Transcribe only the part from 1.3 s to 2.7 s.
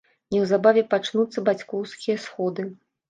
бацькоўскія сходы.